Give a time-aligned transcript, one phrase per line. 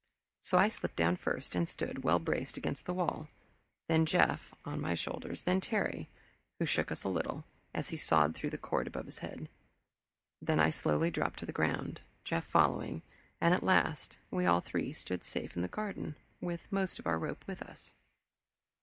[0.41, 3.29] So I slipped down first, and stood, well braced against the wall;
[3.87, 6.09] then Jeff on my shoulders, then Terry,
[6.57, 9.47] who shook us a little as he sawed through the cord above his head.
[10.41, 13.03] Then I slowly dropped to the ground, Jeff following,
[13.39, 17.19] and at last we all three stood safe in the garden, with most of our
[17.19, 17.93] rope with us.